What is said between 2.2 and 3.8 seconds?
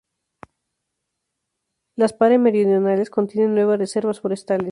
Meridionales contienen nueve